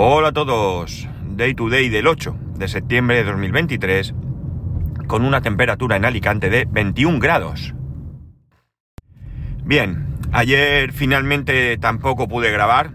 Hola 0.00 0.28
a 0.28 0.32
todos, 0.32 1.08
Day 1.30 1.54
to 1.54 1.68
Day 1.68 1.88
del 1.88 2.06
8 2.06 2.36
de 2.54 2.68
septiembre 2.68 3.16
de 3.16 3.24
2023, 3.24 4.14
con 5.08 5.24
una 5.24 5.40
temperatura 5.40 5.96
en 5.96 6.04
Alicante 6.04 6.50
de 6.50 6.68
21 6.70 7.18
grados. 7.18 7.74
Bien, 9.64 10.06
ayer 10.30 10.92
finalmente 10.92 11.76
tampoco 11.78 12.28
pude 12.28 12.52
grabar, 12.52 12.92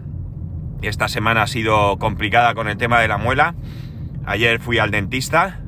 esta 0.80 1.08
semana 1.08 1.42
ha 1.42 1.46
sido 1.46 1.98
complicada 1.98 2.54
con 2.54 2.68
el 2.68 2.78
tema 2.78 3.00
de 3.00 3.08
la 3.08 3.18
muela, 3.18 3.54
ayer 4.24 4.58
fui 4.58 4.78
al 4.78 4.90
dentista. 4.90 5.60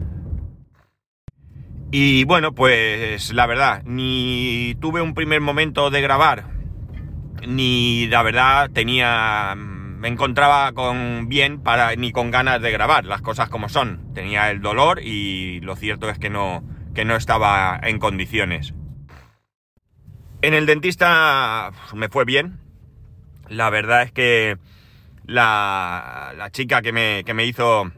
Y 1.90 2.25
bueno, 2.25 2.54
pues 2.54 3.34
la 3.34 3.46
verdad, 3.46 3.82
ni 3.84 4.75
tuve 4.81 5.03
un 5.03 5.12
primer 5.12 5.43
momento 5.43 5.90
de 5.90 6.00
grabar, 6.00 6.45
ni 7.46 8.07
la 8.07 8.23
verdad 8.23 8.71
tenía 8.71 9.54
me 9.96 10.09
encontraba 10.09 10.73
con 10.73 11.29
bien 11.29 11.61
para 11.61 11.95
ni 11.96 12.13
con 12.13 12.31
ganas 12.31 12.61
de 12.61 12.71
grabar 12.71 13.04
las 13.04 13.23
cosas 13.23 13.49
como 13.49 13.68
son. 13.68 14.13
Tenía 14.14 14.50
el 14.50 14.61
dolor 14.61 15.00
y 15.03 15.61
lo 15.61 15.77
cierto 15.77 16.09
es 16.11 16.18
que 16.18 16.31
no, 16.31 16.63
que 16.95 17.04
no 17.04 17.17
estaba 17.17 17.81
en 17.82 17.99
condiciones. 17.99 18.75
En 20.43 20.54
el 20.54 20.67
dentista 20.67 21.73
me 21.95 22.09
fue 22.09 22.25
bien. 22.25 22.61
La 23.49 23.71
verdad 23.71 24.03
es 24.03 24.13
que 24.13 24.59
la, 25.25 26.32
la 26.37 26.51
chica 26.51 26.82
que 26.82 26.93
me, 26.93 27.25
que 27.25 27.35
me 27.35 27.46
hizo 27.46 27.90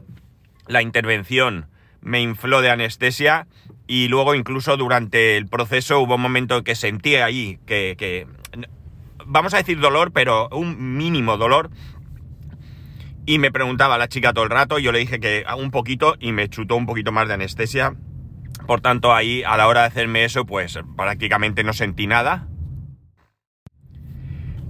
la 0.67 0.81
intervención 0.81 1.67
me 2.01 2.21
infló 2.21 2.61
de 2.61 2.69
anestesia 2.69 3.47
y 3.87 4.07
luego 4.07 4.35
incluso 4.35 4.77
durante 4.77 5.35
el 5.35 5.47
proceso 5.47 5.99
hubo 5.99 6.15
un 6.15 6.21
momento 6.21 6.63
que 6.63 6.75
sentí 6.75 7.15
ahí 7.15 7.59
que, 7.65 7.95
que 7.97 8.27
vamos 9.25 9.53
a 9.53 9.57
decir 9.57 9.79
dolor, 9.79 10.11
pero 10.11 10.49
un 10.49 10.97
mínimo 10.97 11.37
dolor 11.37 11.69
y 13.29 13.37
me 13.37 13.51
preguntaba 13.51 13.99
la 13.99 14.07
chica 14.07 14.33
todo 14.33 14.45
el 14.45 14.49
rato, 14.49 14.79
yo 14.79 14.91
le 14.91 14.97
dije 14.97 15.19
que 15.19 15.45
un 15.55 15.69
poquito 15.69 16.15
y 16.19 16.31
me 16.31 16.49
chutó 16.49 16.75
un 16.75 16.87
poquito 16.87 17.11
más 17.11 17.27
de 17.27 17.35
anestesia. 17.35 17.93
Por 18.65 18.81
tanto, 18.81 19.13
ahí 19.13 19.43
a 19.43 19.55
la 19.55 19.67
hora 19.67 19.81
de 19.81 19.85
hacerme 19.85 20.23
eso, 20.23 20.47
pues 20.47 20.79
prácticamente 20.97 21.63
no 21.63 21.73
sentí 21.73 22.07
nada. 22.07 22.47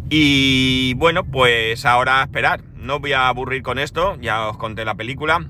Y 0.09 0.93
bueno, 0.95 1.23
pues 1.23 1.85
ahora 1.85 2.21
esperar. 2.21 2.61
No 2.75 2.99
voy 2.99 3.13
a 3.13 3.29
aburrir 3.29 3.61
con 3.61 3.79
esto, 3.79 4.17
ya 4.19 4.49
os 4.49 4.57
conté 4.57 4.83
la 4.83 4.95
película. 4.95 5.49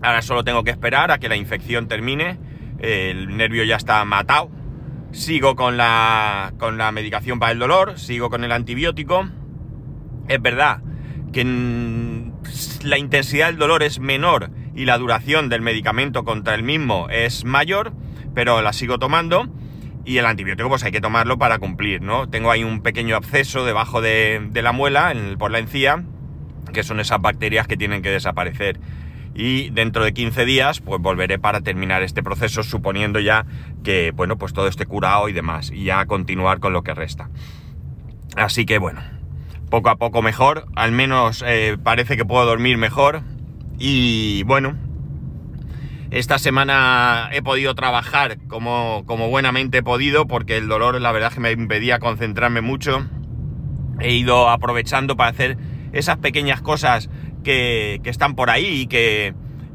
Ahora 0.00 0.22
solo 0.22 0.44
tengo 0.44 0.64
que 0.64 0.70
esperar 0.70 1.10
a 1.10 1.18
que 1.18 1.28
la 1.28 1.36
infección 1.36 1.88
termine. 1.88 2.38
El 2.78 3.36
nervio 3.36 3.64
ya 3.64 3.76
está 3.76 4.02
matado. 4.06 4.50
Sigo 5.12 5.56
con 5.56 5.76
la, 5.76 6.54
con 6.58 6.78
la 6.78 6.90
medicación 6.90 7.38
para 7.38 7.52
el 7.52 7.58
dolor, 7.58 7.98
sigo 7.98 8.30
con 8.30 8.44
el 8.44 8.52
antibiótico. 8.52 9.28
Es 10.26 10.40
verdad 10.40 10.80
que 11.32 11.44
la 12.82 12.98
intensidad 12.98 13.46
del 13.46 13.58
dolor 13.58 13.82
es 13.82 13.98
menor 14.00 14.50
y 14.74 14.84
la 14.84 14.98
duración 14.98 15.48
del 15.48 15.62
medicamento 15.62 16.24
contra 16.24 16.54
el 16.54 16.62
mismo 16.62 17.08
es 17.10 17.44
mayor, 17.44 17.92
pero 18.34 18.62
la 18.62 18.72
sigo 18.72 18.98
tomando 18.98 19.48
y 20.08 20.16
el 20.16 20.26
antibiótico 20.26 20.70
pues 20.70 20.82
hay 20.84 20.90
que 20.90 21.02
tomarlo 21.02 21.38
para 21.38 21.58
cumplir, 21.58 22.00
¿no? 22.00 22.28
Tengo 22.28 22.50
ahí 22.50 22.64
un 22.64 22.80
pequeño 22.80 23.14
absceso 23.14 23.66
debajo 23.66 24.00
de, 24.00 24.48
la 24.54 24.72
muela, 24.72 25.12
por 25.38 25.50
la 25.50 25.58
encía, 25.58 26.02
que 26.72 26.82
son 26.82 26.98
esas 26.98 27.20
bacterias 27.20 27.66
que 27.66 27.76
tienen 27.76 28.00
que 28.00 28.10
desaparecer. 28.10 28.80
Y 29.34 29.68
dentro 29.70 30.04
de 30.04 30.14
15 30.14 30.46
días, 30.46 30.80
pues 30.80 31.00
volveré 31.00 31.38
para 31.38 31.60
terminar 31.60 32.02
este 32.02 32.22
proceso, 32.22 32.62
suponiendo 32.62 33.20
ya 33.20 33.44
que, 33.84 34.12
bueno, 34.12 34.38
pues 34.38 34.54
todo 34.54 34.66
esté 34.66 34.86
curado 34.86 35.28
y 35.28 35.34
demás, 35.34 35.70
y 35.70 35.84
ya 35.84 36.06
continuar 36.06 36.58
con 36.58 36.72
lo 36.72 36.82
que 36.82 36.94
resta. 36.94 37.28
Así 38.34 38.64
que 38.64 38.78
bueno, 38.78 39.00
poco 39.70 39.90
a 39.90 39.96
poco 39.96 40.22
mejor, 40.22 40.66
al 40.76 40.92
menos 40.92 41.44
eh, 41.46 41.76
parece 41.82 42.16
que 42.16 42.24
puedo 42.24 42.44
dormir 42.46 42.76
mejor 42.78 43.22
y 43.78 44.42
bueno, 44.44 44.76
esta 46.10 46.38
semana 46.38 47.28
he 47.32 47.42
podido 47.42 47.74
trabajar 47.74 48.38
como, 48.48 49.04
como 49.06 49.28
buenamente 49.28 49.78
he 49.78 49.82
podido 49.82 50.26
porque 50.26 50.56
el 50.56 50.66
dolor 50.66 51.00
la 51.00 51.12
verdad 51.12 51.32
que 51.32 51.40
me 51.40 51.52
impedía 51.52 51.98
concentrarme 51.98 52.62
mucho. 52.62 53.06
He 54.00 54.14
ido 54.14 54.48
aprovechando 54.48 55.16
para 55.16 55.30
hacer 55.30 55.58
esas 55.92 56.16
pequeñas 56.16 56.62
cosas 56.62 57.10
que, 57.44 58.00
que 58.02 58.10
están 58.10 58.36
por 58.36 58.48
ahí 58.48 58.66
y 58.66 58.86
que, 58.86 59.34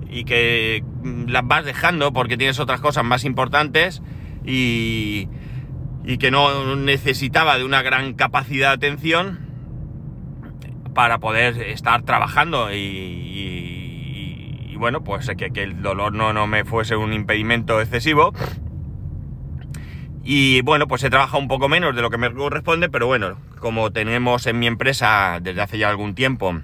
y 0.10 0.24
que 0.24 0.84
las 1.28 1.46
vas 1.46 1.66
dejando 1.66 2.14
porque 2.14 2.36
tienes 2.36 2.60
otras 2.60 2.82
cosas 2.82 3.04
más 3.04 3.26
importantes 3.26 4.02
y, 4.44 5.28
y 6.04 6.18
que 6.18 6.32
no 6.32 6.76
necesitaba 6.76 7.60
de 7.60 7.64
una 7.64 7.84
gran 7.84 8.14
capacidad 8.14 8.70
de 8.70 8.88
atención 8.88 9.43
para 10.94 11.20
poder 11.20 11.62
estar 11.62 12.04
trabajando 12.04 12.74
y, 12.74 14.74
bueno, 14.78 15.04
pues 15.04 15.30
que, 15.38 15.52
que 15.52 15.64
el 15.64 15.82
dolor 15.82 16.14
no, 16.14 16.32
no, 16.34 16.48
me 16.48 16.66
fuese 16.66 16.96
un 16.96 17.14
impedimento 17.14 17.80
excesivo. 17.82 18.34
Y 20.24 20.62
bueno, 20.62 20.88
pues 20.88 21.04
he 21.04 21.10
trabajado 21.10 21.40
un 21.40 21.50
poco 21.50 21.68
menos 21.68 21.96
de 21.96 22.02
lo 22.02 22.10
que 22.10 22.18
me 22.18 22.34
corresponde, 22.34 22.90
pero 22.90 23.08
bueno, 23.08 23.38
como 23.60 23.92
tenemos 23.92 24.48
en 24.48 24.60
mi 24.60 24.68
empresa 24.68 25.40
desde 25.42 25.62
hace 25.62 25.78
ya 25.78 25.90
algún 25.90 26.16
tiempo 26.16 26.62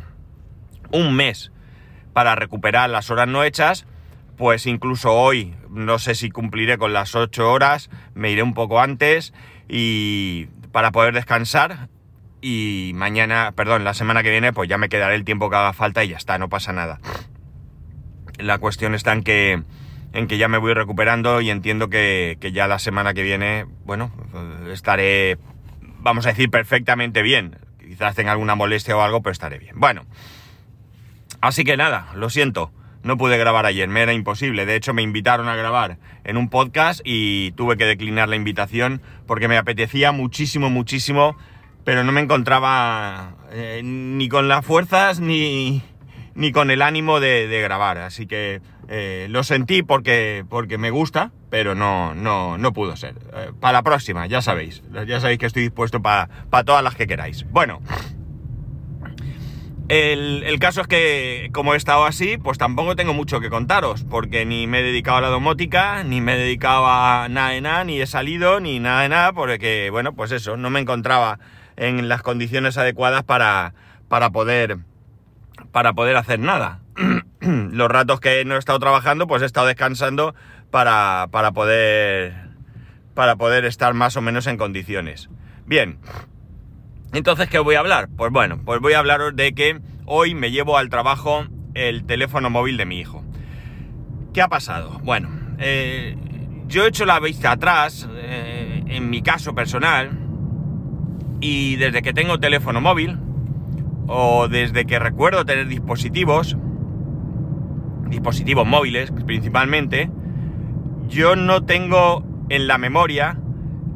un 0.91 1.15
mes 1.15 1.51
para 2.13 2.35
recuperar 2.35 2.89
las 2.89 3.11
horas 3.11 3.27
no 3.27 3.43
hechas, 3.43 3.85
pues 4.37 4.65
incluso 4.65 5.13
hoy 5.13 5.55
no 5.69 5.99
sé 5.99 6.15
si 6.15 6.29
cumpliré 6.29 6.77
con 6.77 6.93
las 6.93 7.15
8 7.15 7.51
horas, 7.51 7.89
me 8.13 8.31
iré 8.31 8.43
un 8.43 8.53
poco 8.53 8.79
antes 8.79 9.33
y 9.67 10.45
para 10.71 10.91
poder 10.91 11.13
descansar 11.13 11.89
y 12.41 12.91
mañana, 12.95 13.53
perdón, 13.55 13.83
la 13.83 13.93
semana 13.93 14.23
que 14.23 14.31
viene, 14.31 14.53
pues 14.53 14.69
ya 14.69 14.77
me 14.77 14.89
quedaré 14.89 15.15
el 15.15 15.25
tiempo 15.25 15.49
que 15.49 15.55
haga 15.57 15.73
falta 15.73 16.03
y 16.03 16.09
ya 16.09 16.17
está, 16.17 16.37
no 16.37 16.49
pasa 16.49 16.73
nada. 16.73 16.99
La 18.37 18.57
cuestión 18.57 18.95
está 18.95 19.13
en 19.13 19.23
que, 19.23 19.63
en 20.13 20.27
que 20.27 20.37
ya 20.37 20.47
me 20.47 20.57
voy 20.57 20.73
recuperando 20.73 21.41
y 21.41 21.49
entiendo 21.49 21.89
que, 21.89 22.37
que 22.39 22.51
ya 22.51 22.67
la 22.67 22.79
semana 22.79 23.13
que 23.13 23.23
viene, 23.23 23.65
bueno, 23.85 24.11
estaré, 24.71 25.37
vamos 25.99 26.25
a 26.25 26.29
decir, 26.29 26.49
perfectamente 26.49 27.21
bien. 27.21 27.57
Quizás 27.79 28.15
tenga 28.15 28.31
alguna 28.31 28.55
molestia 28.55 28.95
o 28.95 29.01
algo, 29.01 29.21
pero 29.21 29.31
estaré 29.31 29.59
bien. 29.59 29.75
Bueno, 29.77 30.05
así 31.41 31.63
que 31.63 31.75
nada, 31.75 32.07
lo 32.15 32.29
siento. 32.29 32.71
No 33.01 33.17
pude 33.17 33.37
grabar 33.37 33.65
ayer, 33.65 33.87
me 33.87 34.01
era 34.01 34.13
imposible. 34.13 34.65
De 34.65 34.75
hecho, 34.75 34.93
me 34.93 35.01
invitaron 35.01 35.47
a 35.47 35.55
grabar 35.55 35.97
en 36.25 36.35
un 36.35 36.49
podcast 36.49 36.99
y 37.05 37.51
tuve 37.53 37.77
que 37.77 37.85
declinar 37.85 38.27
la 38.27 38.35
invitación 38.35 39.01
porque 39.25 39.47
me 39.47 39.57
apetecía 39.57 40.11
muchísimo, 40.11 40.69
muchísimo 40.69 41.37
pero 41.83 42.03
no 42.03 42.11
me 42.11 42.21
encontraba 42.21 43.35
eh, 43.51 43.81
ni 43.83 44.29
con 44.29 44.47
las 44.47 44.65
fuerzas 44.65 45.19
ni, 45.19 45.81
ni 46.35 46.51
con 46.51 46.71
el 46.71 46.81
ánimo 46.81 47.19
de, 47.19 47.61
grabar. 47.61 47.97
Así 47.97 48.27
que 48.27 48.61
eh, 48.87 49.27
lo 49.29 49.43
sentí 49.43 49.83
porque, 49.83 50.45
porque 50.49 50.77
me 50.77 50.89
gusta, 50.89 51.31
pero 51.49 51.75
no, 51.75 52.15
no, 52.15 52.57
no 52.57 52.73
pudo 52.73 52.95
ser. 52.95 53.15
Eh, 53.33 53.51
para 53.59 53.73
la 53.73 53.83
próxima, 53.83 54.25
ya 54.27 54.41
sabéis. 54.41 54.81
Ya 55.07 55.19
sabéis 55.19 55.39
que 55.39 55.45
estoy 55.45 55.63
dispuesto 55.63 56.01
para 56.01 56.29
todas 56.65 56.83
las 56.83 56.95
que 56.95 57.07
queráis. 57.07 57.45
Bueno. 57.51 57.81
El, 59.89 60.43
el, 60.43 60.59
caso 60.59 60.81
es 60.81 60.87
que, 60.87 61.49
como 61.51 61.73
he 61.73 61.77
estado 61.77 62.05
así, 62.05 62.37
pues 62.37 62.59
tampoco 62.59 62.95
tengo 62.95 63.15
mucho 63.15 63.39
que 63.39 63.49
contaros, 63.49 64.03
porque 64.03 64.45
ni 64.45 64.67
me 64.67 64.81
he 64.81 64.83
dedicado 64.83 65.17
a 65.17 65.21
la 65.21 65.29
domótica, 65.29 66.03
ni 66.03 66.21
me 66.21 66.35
he 66.35 66.37
dedicado 66.37 66.85
a 66.85 67.27
nada 67.27 67.49
de 67.49 67.61
nada, 67.61 67.83
ni 67.85 67.99
he 67.99 68.05
salido, 68.05 68.59
ni 68.59 68.79
nada 68.79 69.01
de 69.01 69.09
nada, 69.09 69.33
porque, 69.33 69.89
bueno, 69.89 70.13
pues 70.13 70.31
eso, 70.31 70.57
no 70.57 70.69
me 70.69 70.79
encontraba 70.79 71.39
en 71.79 72.09
las 72.09 72.21
condiciones 72.21 72.77
adecuadas 72.77 73.23
para, 73.23 73.73
para, 74.09 74.29
poder, 74.29 74.79
para 75.71 75.93
poder 75.93 76.17
hacer 76.17 76.39
nada. 76.39 76.81
Los 77.41 77.89
ratos 77.89 78.19
que 78.19 78.43
no 78.45 78.55
he 78.55 78.59
estado 78.59 78.79
trabajando, 78.79 79.27
pues 79.27 79.41
he 79.41 79.45
estado 79.45 79.67
descansando 79.67 80.35
para, 80.71 81.27
para, 81.31 81.53
poder, 81.53 82.33
para 83.13 83.37
poder 83.37 83.63
estar 83.63 83.93
más 83.93 84.17
o 84.17 84.21
menos 84.21 84.45
en 84.47 84.57
condiciones. 84.57 85.29
Bien, 85.65 85.99
entonces, 87.13 87.49
¿qué 87.49 87.59
voy 87.59 87.75
a 87.75 87.79
hablar? 87.79 88.09
Pues 88.15 88.31
bueno, 88.31 88.59
pues 88.63 88.81
voy 88.81 88.93
a 88.93 88.99
hablaros 88.99 89.35
de 89.35 89.53
que 89.53 89.79
hoy 90.05 90.35
me 90.35 90.51
llevo 90.51 90.77
al 90.77 90.89
trabajo 90.89 91.45
el 91.75 92.03
teléfono 92.05 92.49
móvil 92.49 92.75
de 92.75 92.85
mi 92.85 92.99
hijo. 92.99 93.23
¿Qué 94.33 94.41
ha 94.41 94.49
pasado? 94.49 94.99
Bueno, 95.03 95.29
eh, 95.59 96.17
yo 96.67 96.83
he 96.83 96.89
hecho 96.89 97.05
la 97.05 97.19
vista 97.21 97.53
atrás, 97.53 98.07
eh, 98.11 98.83
en 98.85 99.09
mi 99.09 99.21
caso 99.21 99.55
personal, 99.55 100.28
y 101.41 101.75
desde 101.77 102.01
que 102.01 102.13
tengo 102.13 102.39
teléfono 102.39 102.81
móvil, 102.81 103.17
o 104.07 104.47
desde 104.47 104.85
que 104.85 104.99
recuerdo 104.99 105.45
tener 105.45 105.67
dispositivos, 105.67 106.57
dispositivos 108.09 108.65
móviles 108.65 109.11
principalmente, 109.25 110.09
yo 111.07 111.35
no 111.35 111.63
tengo 111.63 112.23
en 112.49 112.67
la 112.67 112.77
memoria 112.77 113.37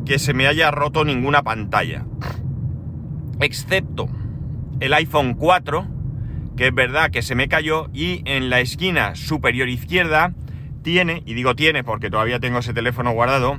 que 0.06 0.20
se 0.20 0.34
me 0.34 0.48
haya 0.48 0.72
roto 0.72 1.04
ninguna 1.04 1.44
pantalla. 1.44 2.06
Excepto 3.40 4.08
el 4.80 4.94
iPhone 4.94 5.34
4, 5.34 5.88
que 6.56 6.68
es 6.68 6.76
verdad 6.76 7.10
que 7.10 7.22
se 7.22 7.36
me 7.36 7.48
cayó, 7.48 7.90
y 7.94 8.22
en 8.26 8.50
la 8.50 8.60
esquina 8.60 9.16
superior 9.16 9.70
izquierda 9.70 10.34
tiene, 10.84 11.24
y 11.26 11.34
digo 11.34 11.56
tiene 11.56 11.84
porque 11.84 12.10
todavía 12.10 12.40
tengo 12.40 12.60
ese 12.60 12.74
teléfono 12.74 13.12
guardado, 13.12 13.58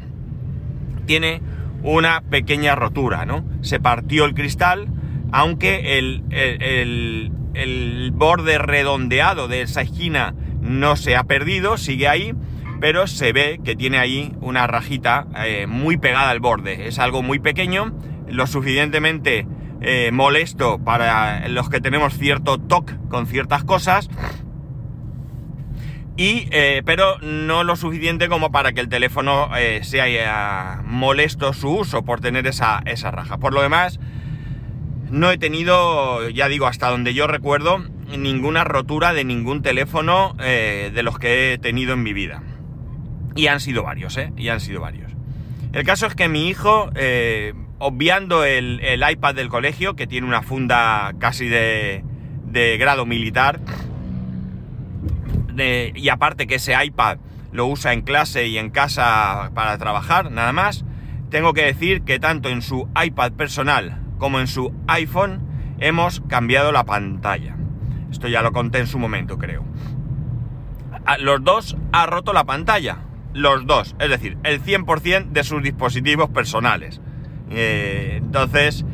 tiene 1.07 1.41
una 1.83 2.21
pequeña 2.23 2.75
rotura, 2.75 3.27
¿no? 3.27 3.45
Se 3.65 3.81
partió 3.81 4.25
el 4.25 4.35
cristal, 4.35 4.89
aunque 5.33 5.99
el, 5.99 6.23
el 7.55 8.11
borde 8.13 8.59
redondeado 8.59 9.49
de 9.49 9.63
esa 9.63 9.83
esquina 9.83 10.35
no 10.61 10.97
se 10.97 11.17
ha 11.17 11.25
perdido, 11.25 11.77
sigue 11.77 12.09
ahí, 12.09 12.35
pero 12.81 13.07
se 13.07 13.33
ve 13.33 13.61
que 13.65 13.77
tiene 13.77 13.99
ahí 13.99 14.33
una 14.41 14.67
rajita 14.67 15.27
eh, 15.45 15.67
muy 15.67 15.97
pegada 15.97 16.31
al 16.31 16.41
borde. 16.41 16.89
Es 16.89 16.99
algo 16.99 17.23
muy 17.23 17.39
pequeño, 17.39 17.93
lo 18.29 18.47
suficientemente 18.47 19.47
eh, 19.81 20.11
molesto 20.13 20.79
para 20.79 21.49
los 21.49 21.69
que 21.69 21.81
tenemos 21.81 22.17
cierto 22.17 22.59
toque 22.59 22.95
con 23.09 23.27
ciertas 23.27 23.65
cosas. 23.65 24.09
Y, 26.17 26.47
eh, 26.53 26.83
pero 26.85 27.19
no 27.19 27.65
lo 27.65 27.75
suficiente 27.75 28.29
como 28.29 28.53
para 28.53 28.73
que 28.73 28.81
el 28.81 28.89
teléfono 28.89 29.51
sea 29.83 30.81
molesto 30.85 31.53
su 31.53 31.71
uso 31.71 32.05
por 32.05 32.21
tener 32.21 32.47
esa, 32.47 32.83
esa 32.87 33.11
raja. 33.11 33.39
Por 33.39 33.53
lo 33.53 33.63
demás, 33.63 33.99
no 35.11 35.31
he 35.31 35.39
tenido, 35.39 36.29
ya 36.29 36.49
digo, 36.49 36.67
hasta 36.67 36.89
donde 36.89 37.15
yo 37.15 37.27
recuerdo, 37.27 37.85
ninguna 38.17 38.63
rotura 38.63 39.13
de 39.13 39.25
ningún 39.25 39.63
teléfono 39.63 40.35
de 40.39 41.03
los 41.03 41.19
que 41.19 41.53
he 41.55 41.59
tenido 41.59 41.95
en 41.95 42.05
mi 42.05 42.13
vida. 42.13 42.43
Y 43.35 43.49
han 43.49 43.59
sido 43.59 43.83
varios, 43.83 44.17
¿eh? 44.17 44.33
Y 44.37 44.49
han 44.49 44.61
sido 44.61 44.81
varios. 44.81 45.15
El 45.75 45.85
caso 45.85 46.07
es 46.07 46.15
que 46.15 46.29
mi 46.29 46.49
hijo, 46.49 46.91
eh, 46.95 47.53
obviando 47.79 48.45
el, 48.45 48.81
iPad 49.11 49.35
del 49.35 49.49
colegio, 49.49 49.97
que 49.97 50.07
tiene 50.07 50.25
una 50.25 50.43
funda 50.43 51.13
casi 51.19 51.49
de, 51.49 52.05
grado 52.79 53.07
militar, 53.07 53.61
y 55.57 56.09
aparte 56.09 56.47
que 56.47 56.57
ese 56.57 56.75
iPad 56.83 57.19
lo 57.53 57.67
usa 57.67 57.93
en 57.93 58.03
clase 58.03 58.47
y 58.49 58.59
en 58.59 58.71
casa 58.71 59.51
para 59.55 59.79
trabajar, 59.79 60.31
nada 60.31 60.53
más, 60.53 60.85
tengo 61.31 61.53
que 61.53 61.65
decir 61.65 62.03
que 62.03 62.19
tanto 62.19 62.49
en 62.49 62.63
su 62.63 62.89
iPad 63.01 63.33
personal 63.33 64.01
como 64.19 64.41
en 64.41 64.47
su 64.47 64.73
iPhone 64.89 65.41
hemos 65.79 66.21
cambiado 66.29 66.73
la 66.73 66.85
pantalla. 66.85 67.57
Esto 68.11 68.29
ya 68.29 68.43
lo 68.43 68.53
conté 68.53 68.79
en 68.79 68.87
su 68.87 68.99
momento, 68.99 69.39
creo. 69.39 69.65
los 71.19 71.43
dos 71.43 71.77
ha 71.93 72.07
roto 72.07 72.33
la 72.33 72.45
pantalla 72.45 72.99
los 73.35 73.67
dos, 73.67 73.95
es 73.99 74.09
decir, 74.09 74.39
el 74.45 74.63
100% 74.63 75.31
de 75.31 75.45
sus 75.45 75.63
dispositivos 75.63 76.31
personales. 76.31 77.01
Eh, 77.51 78.21
entonces, 78.23 78.87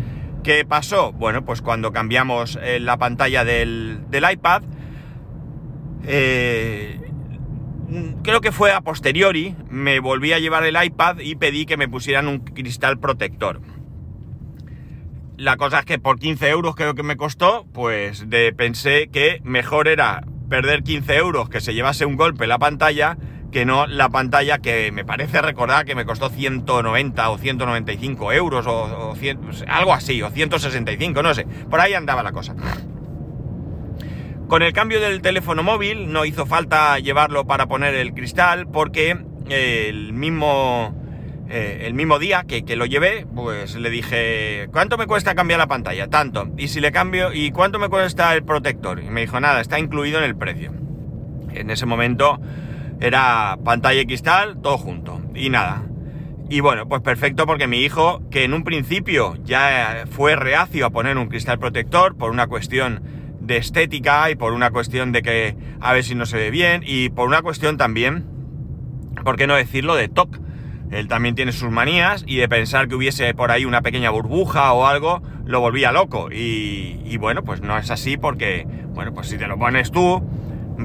¿qué 0.43 0.65
pasó? 0.65 1.13
Bueno, 1.13 1.45
pues 1.45 1.63
cuando 1.63 1.93
cambiamos 1.93 2.59
eh, 2.61 2.81
la 2.81 2.97
pantalla 2.97 3.45
del, 3.45 4.01
iPad, 4.11 4.63
eh, 6.07 7.01
creo 8.23 8.41
que 8.41 8.53
fue 8.53 8.73
a 8.73 8.81
posteriori, 8.81 9.57
me 9.69 10.01
volví 10.01 10.33
a 10.33 10.39
llevar 10.39 10.65
el 10.65 10.83
iPad 10.83 11.19
y 11.21 11.37
pedí 11.37 11.67
que 11.67 11.77
me 11.77 11.89
pusieran 11.89 12.29
un 12.29 12.41
cristal 12.41 12.99
protector. 12.99 13.61
La 15.37 15.57
cosa 15.57 15.81
es 15.81 15.85
que 15.87 15.99
por 15.99 16.19
15 16.19 16.51
euros 16.51 16.75
creo 16.75 16.95
que 16.95 17.03
me 17.03 17.17
costó, 17.17 17.67
pues 17.73 18.29
de, 18.29 18.53
pensé 18.53 19.09
que 19.09 19.41
mejor 19.43 19.89
era 19.89 20.25
perder 20.51 20.83
15 20.83 21.17
euros 21.17 21.49
que 21.49 21.61
se 21.61 21.73
llevase 21.73 22.05
un 22.05 22.17
golpe 22.17 22.47
la 22.47 22.59
pantalla 22.59 23.17
que 23.51 23.65
no 23.65 23.87
la 23.87 24.09
pantalla 24.09 24.59
que 24.59 24.93
me 24.93 25.05
parece 25.05 25.43
recordar 25.43 25.85
que 25.85 25.95
me 25.95 26.05
costó 26.05 26.29
190 26.29 27.31
o 27.31 27.39
195 27.39 28.33
euros 28.33 28.67
o, 28.67 29.15
algo 29.67 29.93
así, 29.93 30.23
o 30.23 30.31
165, 30.31 31.23
no 31.23 31.35
sé, 31.35 31.47
por 31.69 31.81
ahí 31.81 31.95
andaba 31.95 32.23
la 32.23 32.33
cosa. 32.33 32.55
Con 34.51 34.63
el 34.63 34.73
cambio 34.73 34.99
del 35.01 35.23
teléfono 35.23 35.63
móvil 35.63 36.13
no 36.13 36.25
hizo 36.25 36.45
falta 36.45 36.99
llevarlo 36.99 37.47
para 37.47 37.67
poner 37.67 37.95
el 37.95 38.13
cristal 38.13 38.67
porque 38.67 39.17
el 39.49 40.13
mismo, 40.13 40.93
eh, 41.49 41.83
el 41.87 41.95
mismo 41.95 42.19
día 42.19 42.43
que, 42.49 42.65
que, 42.65 42.75
lo 42.75 42.85
llevé, 42.85 43.29
pues 43.33 43.77
le 43.77 43.91
dije, 43.91 44.67
¿cuánto 44.73 44.99
me 44.99 45.07
cuesta 45.07 45.37
cambiar 45.37 45.61
la 45.61 45.69
pantalla? 45.69 46.09
Tanto. 46.09 46.49
Y 46.59 46.67
si 46.67 46.81
le 46.81 46.91
cambio, 46.91 47.33
¿y 47.33 47.53
cuánto 47.53 47.79
me 47.79 47.89
cuesta 47.89 48.35
el 48.35 48.43
protector? 48.43 48.99
Y 48.99 49.09
me 49.09 49.21
dijo, 49.21 49.39
nada, 49.39 49.61
está 49.61 49.79
incluido 49.79 50.19
en 50.19 50.25
el 50.25 50.35
precio. 50.35 50.73
En 51.53 51.71
ese 51.71 51.87
momento 51.87 52.41
era 52.99 53.57
pantalla 53.65 54.01
y 54.01 54.07
cristal, 54.07 54.61
todo 54.61 54.79
junto. 54.79 55.23
Y 55.33 55.51
nada. 55.51 55.85
Y 56.49 56.59
bueno, 56.59 56.89
pues 56.89 57.03
perfecto 57.03 57.47
porque 57.47 57.69
mi 57.69 57.85
hijo, 57.85 58.21
que 58.33 58.43
en 58.43 58.53
un 58.53 58.65
principio 58.65 59.37
ya 59.45 60.07
fue 60.11 60.35
reacio 60.35 60.87
a 60.87 60.91
poner 60.91 61.19
un 61.19 61.29
cristal 61.29 61.61
protector 61.61 62.17
por 62.17 62.33
una 62.33 62.49
cuestión 62.49 63.20
de 63.51 63.57
estética 63.57 64.31
y 64.31 64.37
por 64.37 64.53
una 64.53 64.71
cuestión 64.71 65.11
de 65.11 65.23
que 65.23 65.57
a 65.81 65.93
ver 65.93 66.05
si 66.05 66.15
no 66.15 66.25
se 66.25 66.37
ve 66.37 66.51
bien 66.51 66.83
y 66.87 67.09
por 67.09 67.27
una 67.27 67.43
cuestión 67.43 67.77
también, 67.77 68.25
¿por 69.25 69.37
qué 69.37 69.47
no 69.47 69.57
decirlo?, 69.57 69.97
de 69.97 70.09
TOC. 70.09 70.39
Él 70.93 71.09
también 71.09 71.35
tiene 71.35 71.53
sus 71.53 71.71
manías 71.71 72.25
y 72.27 72.37
de 72.37 72.49
pensar 72.49 72.89
que 72.89 72.95
hubiese 72.95 73.35
por 73.35 73.51
ahí 73.51 73.65
una 73.65 73.83
pequeña 73.83 74.11
burbuja 74.11 74.73
o 74.73 74.87
algo, 74.87 75.21
lo 75.45 75.61
volvía 75.61 75.91
loco. 75.91 76.31
Y, 76.33 77.01
y 77.05 77.17
bueno, 77.17 77.43
pues 77.43 77.61
no 77.61 77.77
es 77.77 77.91
así 77.91 78.17
porque, 78.17 78.67
bueno, 78.95 79.13
pues 79.13 79.29
si 79.29 79.37
te 79.37 79.47
lo 79.47 79.59
pones 79.59 79.91
tú, 79.91 80.23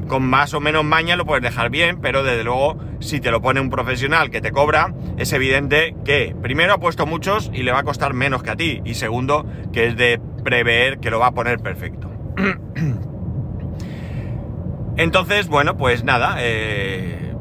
con 0.07 0.23
más 0.23 0.53
o 0.55 0.59
menos 0.59 0.83
maña 0.83 1.15
lo 1.15 1.25
puedes 1.25 1.43
dejar 1.43 1.69
bien, 1.69 1.99
pero 2.01 2.23
desde 2.23 2.43
luego 2.43 2.79
si 2.99 3.19
te 3.19 3.29
lo 3.29 3.41
pone 3.41 3.59
un 3.59 3.69
profesional 3.69 4.31
que 4.31 4.41
te 4.41 4.51
cobra, 4.51 4.93
es 5.17 5.33
evidente 5.33 5.95
que 6.03 6.35
primero 6.41 6.73
ha 6.73 6.79
puesto 6.79 7.05
muchos 7.05 7.51
y 7.53 7.61
le 7.61 7.71
va 7.71 7.79
a 7.79 7.83
costar 7.83 8.13
menos 8.13 8.41
que 8.41 8.49
a 8.49 8.55
ti, 8.55 8.81
y 8.85 8.95
segundo 8.95 9.45
que 9.71 9.87
es 9.87 9.97
de 9.97 10.19
prever 10.43 10.99
que 10.99 11.11
lo 11.11 11.19
va 11.19 11.27
a 11.27 11.31
poner 11.31 11.59
perfecto. 11.59 12.14
Entonces, 14.97 15.47
bueno, 15.47 15.77
pues 15.77 16.03
nada, 16.03 16.37
eh, 16.39 17.33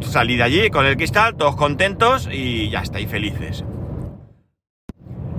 salí 0.00 0.36
de 0.36 0.42
allí 0.42 0.70
con 0.70 0.86
el 0.86 0.96
cristal, 0.96 1.36
todos 1.36 1.56
contentos 1.56 2.28
y 2.30 2.70
ya 2.70 2.80
estáis 2.80 3.08
felices. 3.08 3.64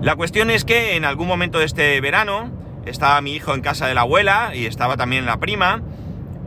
La 0.01 0.15
cuestión 0.15 0.49
es 0.49 0.65
que 0.65 0.95
en 0.95 1.05
algún 1.05 1.27
momento 1.27 1.59
de 1.59 1.65
este 1.65 1.99
verano 2.01 2.51
estaba 2.85 3.21
mi 3.21 3.33
hijo 3.33 3.53
en 3.53 3.61
casa 3.61 3.87
de 3.87 3.93
la 3.93 4.01
abuela 4.01 4.51
y 4.53 4.65
estaba 4.65 4.97
también 4.97 5.25
la 5.25 5.37
prima, 5.37 5.81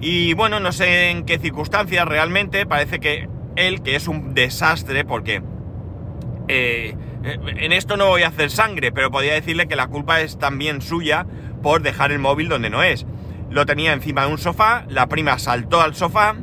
y 0.00 0.34
bueno, 0.34 0.60
no 0.60 0.72
sé 0.72 1.10
en 1.10 1.24
qué 1.24 1.38
circunstancias 1.38 2.06
realmente, 2.06 2.66
parece 2.66 3.00
que 3.00 3.28
él, 3.56 3.82
que 3.82 3.96
es 3.96 4.08
un 4.08 4.34
desastre, 4.34 5.04
porque 5.04 5.42
eh, 6.48 6.94
en 7.24 7.72
esto 7.72 7.96
no 7.96 8.08
voy 8.08 8.22
a 8.22 8.28
hacer 8.28 8.50
sangre, 8.50 8.92
pero 8.92 9.10
podría 9.10 9.32
decirle 9.32 9.66
que 9.66 9.76
la 9.76 9.88
culpa 9.88 10.20
es 10.20 10.38
también 10.38 10.82
suya 10.82 11.26
por 11.66 11.82
dejar 11.82 12.12
el 12.12 12.20
móvil 12.20 12.48
donde 12.48 12.70
no 12.70 12.84
es. 12.84 13.04
Lo 13.50 13.66
tenía 13.66 13.92
encima 13.92 14.24
de 14.24 14.30
un 14.30 14.38
sofá, 14.38 14.84
la 14.88 15.08
prima 15.08 15.36
saltó 15.40 15.80
al 15.80 15.96
sofá 15.96 16.36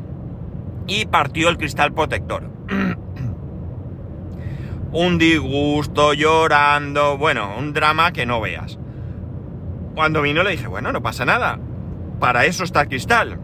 y 0.85 1.05
partió 1.05 1.47
el 1.47 1.57
cristal 1.57 1.93
protector. 1.93 2.51
un 4.91 5.17
disgusto, 5.17 6.13
llorando, 6.13 7.17
bueno, 7.17 7.55
un 7.57 7.71
drama 7.71 8.11
que 8.11 8.25
no 8.25 8.41
veas. 8.41 8.77
Cuando 9.95 10.21
vino 10.21 10.43
le 10.43 10.51
dije, 10.51 10.67
bueno, 10.67 10.91
no 10.91 11.01
pasa 11.01 11.23
nada, 11.23 11.57
para 12.19 12.43
eso 12.43 12.65
está 12.65 12.81
el 12.81 12.89
cristal. 12.89 13.39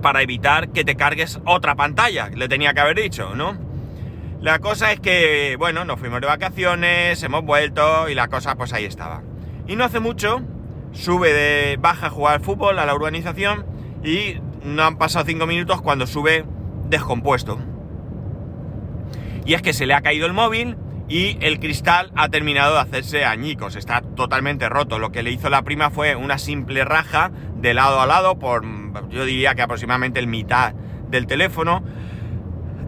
Para 0.00 0.22
evitar 0.22 0.68
que 0.68 0.84
te 0.84 0.94
cargues 0.94 1.40
otra 1.46 1.74
pantalla, 1.74 2.28
le 2.28 2.48
tenía 2.48 2.74
que 2.74 2.80
haber 2.80 2.96
dicho, 2.96 3.34
¿no? 3.34 3.58
La 4.40 4.60
cosa 4.60 4.92
es 4.92 5.00
que, 5.00 5.56
bueno, 5.58 5.84
nos 5.84 5.98
fuimos 5.98 6.20
de 6.20 6.28
vacaciones, 6.28 7.20
hemos 7.24 7.44
vuelto 7.44 8.08
y 8.08 8.14
la 8.14 8.28
cosa 8.28 8.54
pues 8.54 8.72
ahí 8.72 8.84
estaba. 8.84 9.24
Y 9.66 9.74
no 9.74 9.82
hace 9.82 9.98
mucho, 9.98 10.42
sube 10.96 11.32
de 11.32 11.76
baja 11.78 12.06
a 12.06 12.10
jugar 12.10 12.34
al 12.34 12.40
fútbol 12.40 12.78
a 12.78 12.86
la 12.86 12.94
urbanización 12.94 13.66
y 14.02 14.40
no 14.64 14.82
han 14.82 14.98
pasado 14.98 15.24
cinco 15.26 15.46
minutos 15.46 15.82
cuando 15.82 16.06
sube 16.06 16.44
descompuesto. 16.88 17.58
Y 19.44 19.54
es 19.54 19.62
que 19.62 19.72
se 19.72 19.86
le 19.86 19.94
ha 19.94 20.00
caído 20.00 20.26
el 20.26 20.32
móvil 20.32 20.76
y 21.08 21.38
el 21.40 21.60
cristal 21.60 22.10
ha 22.16 22.28
terminado 22.28 22.74
de 22.74 22.80
hacerse 22.80 23.24
añicos, 23.24 23.76
está 23.76 24.00
totalmente 24.00 24.68
roto. 24.68 24.98
Lo 24.98 25.12
que 25.12 25.22
le 25.22 25.30
hizo 25.30 25.48
la 25.50 25.62
prima 25.62 25.90
fue 25.90 26.16
una 26.16 26.38
simple 26.38 26.84
raja 26.84 27.30
de 27.56 27.74
lado 27.74 28.00
a 28.00 28.06
lado 28.06 28.38
por, 28.38 28.64
yo 29.10 29.24
diría 29.24 29.54
que 29.54 29.62
aproximadamente 29.62 30.18
el 30.18 30.26
mitad 30.26 30.74
del 31.08 31.26
teléfono. 31.26 31.84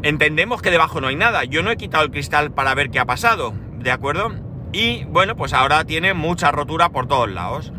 Entendemos 0.02 0.62
que 0.62 0.70
debajo 0.70 1.00
no 1.00 1.08
hay 1.08 1.16
nada. 1.16 1.44
Yo 1.44 1.62
no 1.62 1.70
he 1.70 1.76
quitado 1.76 2.04
el 2.04 2.10
cristal 2.10 2.50
para 2.52 2.74
ver 2.74 2.90
qué 2.90 2.98
ha 2.98 3.04
pasado, 3.04 3.52
¿de 3.78 3.90
acuerdo? 3.90 4.32
Y 4.72 5.04
bueno, 5.04 5.36
pues 5.36 5.52
ahora 5.52 5.84
tiene 5.84 6.14
mucha 6.14 6.50
rotura 6.50 6.90
por 6.90 7.06
todos 7.06 7.30
lados. 7.30 7.72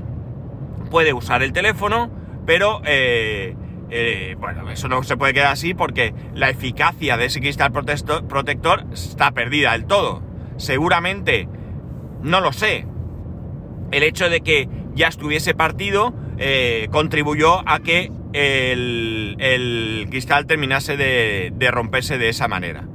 Puede 0.89 1.13
usar 1.13 1.43
el 1.43 1.53
teléfono, 1.53 2.10
pero 2.46 2.81
eh, 2.86 3.55
eh, 3.91 4.36
bueno, 4.39 4.69
eso 4.69 4.88
no 4.88 5.03
se 5.03 5.17
puede 5.17 5.34
quedar 5.34 5.51
así 5.51 5.74
porque 5.74 6.13
la 6.34 6.50
eficacia 6.50 7.17
de 7.17 7.25
ese 7.25 7.39
cristal 7.39 7.72
protector 7.72 8.86
está 8.91 9.31
perdida 9.31 9.74
del 9.74 9.86
todo. 9.86 10.22
Seguramente, 10.58 11.48
no 12.22 12.41
lo 12.41 12.51
sé, 12.51 12.86
el 13.91 14.03
hecho 14.03 14.29
de 14.29 14.41
que 14.41 14.69
ya 14.93 15.08
estuviese 15.08 15.53
partido 15.53 16.13
eh, 16.38 16.88
contribuyó 16.91 17.67
a 17.67 17.79
que 17.79 18.12
el, 18.34 20.08
cristal 20.10 20.46
terminase 20.46 20.98
de, 20.98 21.72
romperse 21.72 22.17
de 22.17 22.29
esa 22.29 22.48
manera. 22.48 22.86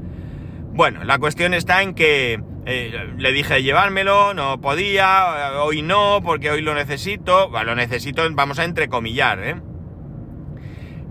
Bueno, 0.73 1.05
la 1.05 1.19
cuestión 1.19 1.55
está 1.55 1.83
en 1.83 1.95
que 1.95 2.41
eh, 2.67 3.13
le 3.19 3.33
dije 3.33 3.63
llevármelo, 3.63 4.35
no 4.35 4.61
podía, 4.61 5.61
hoy 5.63 5.83
no, 5.83 6.21
porque 6.25 6.51
hoy 6.51 6.63
lo 6.63 6.75
necesito, 6.75 7.51
lo 7.51 7.75
necesito, 7.75 8.23
vamos 8.33 8.59
a 8.59 8.65
entrecomillar, 8.65 9.43
¿eh? 9.43 9.57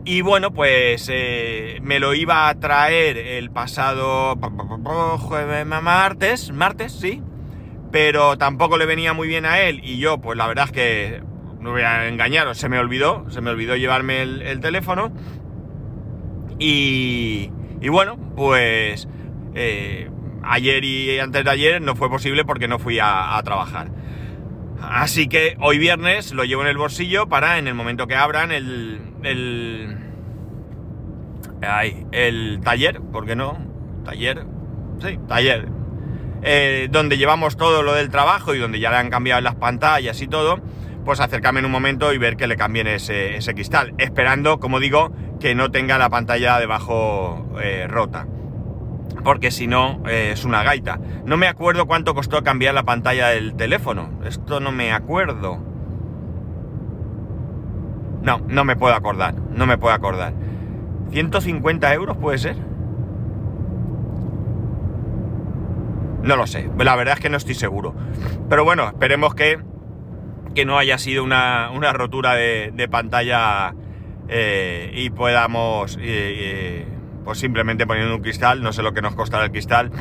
Y 0.05 0.21
bueno, 0.21 0.51
pues 0.51 1.09
eh, 1.11 1.79
me 1.81 1.99
lo 1.99 2.13
iba 2.13 2.49
a 2.49 2.59
traer 2.59 3.17
el 3.17 3.51
pasado 3.51 4.35
jueves, 5.17 5.65
martes, 5.65 6.51
martes, 6.51 6.91
sí, 6.91 7.21
pero 7.91 8.37
tampoco 8.37 8.77
le 8.77 8.85
venía 8.85 9.13
muy 9.13 9.27
bien 9.29 9.45
a 9.45 9.59
él 9.59 9.79
y 9.81 9.99
yo, 9.99 10.17
pues 10.17 10.37
la 10.37 10.47
verdad 10.47 10.65
es 10.65 10.71
que 10.71 11.23
no 11.61 11.71
voy 11.71 11.83
a 11.83 12.07
engañaros, 12.09 12.57
se 12.57 12.67
me 12.67 12.79
olvidó, 12.79 13.25
se 13.29 13.39
me 13.39 13.51
olvidó 13.51 13.77
llevarme 13.77 14.21
el, 14.21 14.59
teléfono. 14.59 15.13
Y, 16.59 17.49
y, 17.79 17.87
bueno, 17.87 18.17
pues 18.35 19.07
eh, 19.55 20.09
ayer 20.43 20.83
y 20.83 21.19
antes 21.19 21.43
de 21.43 21.49
ayer 21.49 21.81
no 21.81 21.95
fue 21.95 22.09
posible 22.09 22.45
porque 22.45 22.67
no 22.67 22.79
fui 22.79 22.99
a, 23.01 23.39
trabajar. 23.43 23.89
Así 24.81 25.27
que 25.27 25.55
hoy 25.59 25.77
viernes 25.77 26.33
lo 26.33 26.43
llevo 26.43 26.61
en 26.61 26.67
el 26.67 26.77
bolsillo 26.77 27.27
para 27.27 27.57
en 27.57 27.67
el 27.67 27.73
momento 27.73 28.07
que 28.07 28.15
abran 28.15 28.51
el, 28.51 28.99
el, 29.23 29.97
el 32.11 32.59
taller, 32.63 32.99
¿por 33.01 33.25
qué 33.25 33.35
no? 33.35 33.57
Taller, 34.03 34.45
sí, 34.99 35.17
taller, 35.27 35.69
eh, 36.41 36.89
donde 36.91 37.17
llevamos 37.17 37.55
todo 37.55 37.83
lo 37.83 37.93
del 37.93 38.09
trabajo 38.09 38.53
y 38.53 38.59
donde 38.59 38.79
ya 38.79 38.91
le 38.91 38.97
han 38.97 39.09
cambiado 39.09 39.39
las 39.39 39.55
pantallas 39.55 40.21
y 40.21 40.27
todo, 40.27 40.59
pues 41.05 41.21
acercarme 41.21 41.59
en 41.59 41.65
un 41.65 41.71
momento 41.71 42.13
y 42.13 42.17
ver 42.17 42.35
que 42.35 42.47
le 42.47 42.57
cambien 42.57 42.87
ese, 42.87 43.39
cristal, 43.53 43.93
esperando, 43.97 44.59
como 44.59 44.81
digo, 44.81 45.13
que 45.39 45.55
no 45.55 45.71
tenga 45.71 45.97
la 45.97 46.09
pantalla 46.09 46.59
debajo 46.59 47.57
eh, 47.61 47.87
rota. 47.87 48.27
Porque 49.23 49.51
si 49.51 49.67
no, 49.67 50.01
eh, 50.07 50.31
es 50.33 50.43
una 50.45 50.63
gaita. 50.63 50.99
No 51.25 51.37
me 51.37 51.47
acuerdo 51.47 51.85
cuánto 51.85 52.13
costó 52.13 52.43
cambiar 52.43 52.73
la 52.73 52.83
pantalla 52.83 53.29
del 53.29 53.55
teléfono. 53.55 54.09
Esto 54.25 54.59
no 54.59 54.71
me 54.71 54.91
acuerdo. 54.91 55.59
No, 58.21 58.41
no 58.47 58.65
me 58.65 58.75
puedo 58.75 58.93
acordar. 58.93 59.35
No 59.35 59.65
me 59.65 59.77
puedo 59.77 59.93
acordar. 59.93 60.33
¿150 61.11 61.93
euros 61.93 62.17
puede 62.17 62.37
ser? 62.37 62.57
No 66.23 66.37
lo 66.37 66.47
sé, 66.47 66.69
la 66.79 66.95
verdad 66.95 67.15
es 67.15 67.19
que 67.19 67.29
no 67.29 67.35
estoy 67.35 67.53
seguro. 67.53 67.93
Pero 68.49 68.63
bueno, 68.63 68.87
esperemos 68.87 69.35
que, 69.35 69.59
que 70.55 70.63
no 70.63 70.77
haya 70.77 70.97
sido 70.97 71.21
una, 71.21 71.69
rotura 71.91 72.33
de, 72.33 72.87
pantalla 72.89 73.75
eh, 74.29 74.89
y 74.95 75.09
podamos, 75.09 75.97
pues 77.23 77.39
simplemente 77.39 77.85
poniendo 77.87 78.15
un 78.15 78.21
cristal, 78.21 78.61
no 78.61 78.73
sé 78.73 78.83
lo 78.83 78.93
que 78.93 79.01
nos 79.01 79.15
costará 79.15 79.45
el 79.45 79.51
cristal, 79.51 79.91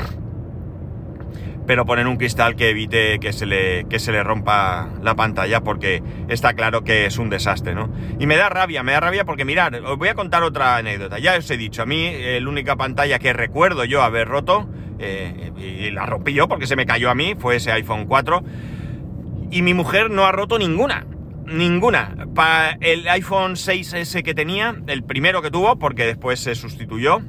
pero 1.66 1.86
poner 1.86 2.06
un 2.06 2.16
cristal 2.16 2.56
que 2.56 2.70
evite 2.70 3.18
que 3.20 3.32
se 3.32 3.46
le, 3.46 3.84
que 3.88 3.98
se 3.98 4.12
le 4.12 4.22
rompa 4.22 4.88
la 5.00 5.14
pantalla 5.14 5.60
porque 5.62 6.02
está 6.28 6.54
claro 6.54 6.82
que 6.82 7.06
es 7.06 7.18
un 7.18 7.30
desastre, 7.30 7.74
¿no? 7.74 7.90
Y 8.18 8.26
me 8.26 8.36
da 8.36 8.48
rabia, 8.48 8.82
me 8.82 8.92
da 8.92 9.00
rabia 9.00 9.24
porque 9.24 9.44
mirad, 9.44 9.74
os 9.84 9.96
voy 9.96 10.08
a 10.08 10.14
contar 10.14 10.42
otra 10.42 10.76
anécdota. 10.76 11.18
Ya 11.18 11.36
os 11.36 11.50
he 11.50 11.56
dicho, 11.56 11.82
a 11.82 11.86
mí 11.86 12.12
la 12.40 12.48
única 12.48 12.76
pantalla 12.76 13.18
que 13.18 13.32
recuerdo 13.32 13.84
yo 13.84 14.02
haber 14.02 14.28
roto 14.28 14.68
eh, 14.98 15.52
y 15.56 15.90
la 15.90 16.06
rompí 16.06 16.32
yo 16.32 16.48
porque 16.48 16.66
se 16.66 16.76
me 16.76 16.86
cayó 16.86 17.10
a 17.10 17.14
mí, 17.14 17.34
fue 17.38 17.56
ese 17.56 17.70
iPhone 17.72 18.06
4. 18.06 18.42
Y 19.50 19.62
mi 19.62 19.74
mujer 19.74 20.10
no 20.10 20.24
ha 20.24 20.32
roto 20.32 20.58
ninguna. 20.58 21.06
Ninguna. 21.46 22.26
Para 22.34 22.78
el 22.80 23.08
iPhone 23.08 23.54
6S 23.54 24.22
que 24.22 24.34
tenía, 24.34 24.74
el 24.86 25.04
primero 25.04 25.42
que 25.42 25.50
tuvo, 25.50 25.78
porque 25.78 26.06
después 26.06 26.40
se 26.40 26.54
sustituyó, 26.54 27.20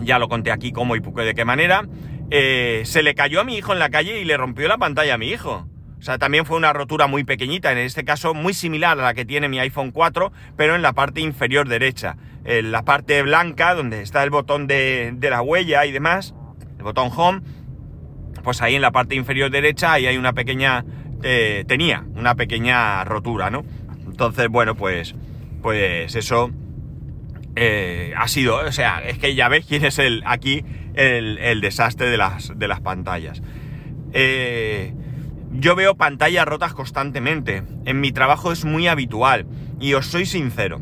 ya 0.00 0.18
lo 0.18 0.28
conté 0.28 0.50
aquí 0.50 0.72
cómo 0.72 0.96
y 0.96 1.00
de 1.00 1.34
qué 1.34 1.44
manera, 1.44 1.86
eh, 2.30 2.82
se 2.84 3.02
le 3.02 3.14
cayó 3.14 3.40
a 3.40 3.44
mi 3.44 3.56
hijo 3.56 3.72
en 3.72 3.78
la 3.78 3.90
calle 3.90 4.20
y 4.20 4.24
le 4.24 4.36
rompió 4.36 4.68
la 4.68 4.78
pantalla 4.78 5.14
a 5.14 5.18
mi 5.18 5.28
hijo. 5.28 5.68
O 5.98 6.02
sea, 6.02 6.18
también 6.18 6.44
fue 6.44 6.56
una 6.56 6.72
rotura 6.72 7.06
muy 7.06 7.24
pequeñita, 7.24 7.72
en 7.72 7.78
este 7.78 8.04
caso 8.04 8.34
muy 8.34 8.54
similar 8.54 8.98
a 8.98 9.02
la 9.02 9.14
que 9.14 9.24
tiene 9.24 9.48
mi 9.48 9.58
iPhone 9.58 9.90
4, 9.90 10.32
pero 10.56 10.74
en 10.74 10.82
la 10.82 10.92
parte 10.92 11.20
inferior 11.20 11.68
derecha. 11.68 12.16
En 12.44 12.70
la 12.70 12.84
parte 12.84 13.22
blanca, 13.22 13.74
donde 13.74 14.02
está 14.02 14.22
el 14.22 14.30
botón 14.30 14.66
de, 14.66 15.12
de 15.16 15.30
la 15.30 15.42
huella 15.42 15.84
y 15.84 15.92
demás, 15.92 16.34
botón 16.86 17.10
home, 17.14 17.42
pues 18.44 18.62
ahí 18.62 18.76
en 18.76 18.82
la 18.82 18.92
parte 18.92 19.16
inferior 19.16 19.50
derecha 19.50 19.92
ahí 19.92 20.06
hay 20.06 20.16
una 20.16 20.32
pequeña, 20.32 20.84
eh, 21.28 21.64
tenía 21.66 22.04
una 22.14 22.36
pequeña 22.36 23.02
rotura, 23.02 23.50
¿no? 23.50 23.64
Entonces, 24.06 24.48
bueno, 24.48 24.76
pues, 24.76 25.16
pues 25.60 26.14
eso 26.14 26.52
eh, 27.56 28.14
ha 28.16 28.28
sido, 28.28 28.58
o 28.58 28.70
sea, 28.70 29.00
es 29.00 29.18
que 29.18 29.34
ya 29.34 29.48
ves 29.48 29.66
quién 29.66 29.84
es 29.84 29.98
el, 29.98 30.22
aquí 30.24 30.64
el, 30.94 31.60
desastre 31.60 32.08
de 32.10 32.16
las, 32.16 32.56
de 32.56 32.68
las 32.68 32.80
pantallas. 32.80 33.42
Eh, 34.12 34.94
yo 35.50 35.74
veo 35.74 35.96
pantallas 35.96 36.46
rotas 36.46 36.74
constantemente. 36.74 37.64
En 37.86 38.00
mi 38.00 38.12
trabajo 38.12 38.52
es 38.52 38.64
muy 38.64 38.86
habitual. 38.86 39.46
Y 39.80 39.94
os 39.94 40.06
soy 40.06 40.26
sincero. 40.26 40.80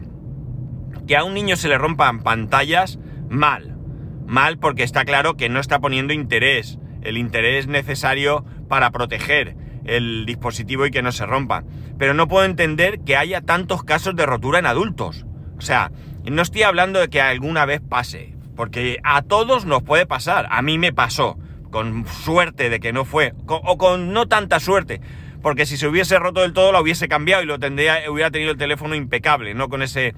Que 1.08 1.16
a 1.16 1.24
un 1.24 1.32
niño 1.32 1.56
se 1.56 1.68
le 1.68 1.78
rompan 1.78 2.22
pantallas 2.22 2.98
mal. 3.30 3.78
Mal 4.26 4.58
porque 4.58 4.82
está 4.82 5.06
claro 5.06 5.38
que 5.38 5.48
no 5.48 5.58
está 5.58 5.78
poniendo 5.78 6.12
interés, 6.12 6.78
el 7.00 7.16
interés 7.16 7.66
necesario 7.66 8.44
para 8.68 8.90
proteger 8.90 9.63
el 9.84 10.24
dispositivo 10.26 10.86
y 10.86 10.90
que 10.90 11.02
no 11.02 11.12
se 11.12 11.26
rompa. 11.26 11.64
Pero 11.98 12.14
no 12.14 12.28
puedo 12.28 12.44
entender 12.44 13.00
que 13.00 13.16
haya 13.16 13.40
tantos 13.40 13.84
casos 13.84 14.16
de 14.16 14.26
rotura 14.26 14.58
en 14.58 14.66
adultos. 14.66 15.26
O 15.56 15.60
sea, 15.60 15.92
no 16.24 16.42
estoy 16.42 16.62
hablando 16.62 17.00
de 17.00 17.08
que 17.08 17.20
alguna 17.20 17.64
vez 17.66 17.80
pase, 17.80 18.34
porque 18.56 18.98
a 19.04 19.22
todos 19.22 19.66
nos 19.66 19.82
puede 19.82 20.06
pasar. 20.06 20.46
A 20.50 20.62
mí 20.62 20.78
me 20.78 20.92
pasó, 20.92 21.38
con 21.70 22.06
suerte 22.06 22.70
de 22.70 22.80
que 22.80 22.92
no 22.92 23.04
fue, 23.04 23.34
o 23.46 23.78
con 23.78 24.12
no 24.12 24.26
tanta 24.26 24.60
suerte, 24.60 25.00
porque 25.44 25.66
si 25.66 25.76
se 25.76 25.86
hubiese 25.86 26.18
roto 26.18 26.40
del 26.40 26.54
todo 26.54 26.72
lo 26.72 26.80
hubiese 26.80 27.06
cambiado 27.06 27.42
y 27.42 27.46
lo 27.46 27.58
tendría, 27.58 28.10
hubiera 28.10 28.30
tenido 28.30 28.52
el 28.52 28.56
teléfono 28.56 28.94
impecable, 28.94 29.52
no 29.52 29.68
con 29.68 29.82
ese, 29.82 30.14